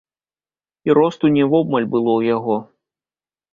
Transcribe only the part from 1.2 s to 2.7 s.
не вобмаль было ў яго.